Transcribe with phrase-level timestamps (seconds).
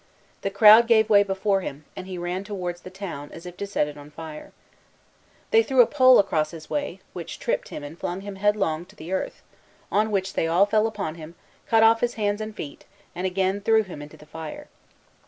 [0.41, 3.67] The crowd gave way before him, and he ran towards the town, as if to
[3.67, 4.51] set it on fire.
[5.51, 8.95] They threw a pole across his way, which tripped him and flung him headlong to
[8.95, 9.43] the earth,
[9.91, 11.35] on which they all fell upon him,
[11.67, 14.69] cut off his hands and feet, and again threw him into the fire.